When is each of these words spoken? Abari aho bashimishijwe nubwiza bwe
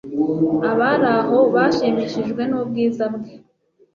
Abari 0.69 1.07
aho 1.17 1.37
bashimishijwe 1.53 2.41
nubwiza 2.49 3.03
bwe 3.13 3.31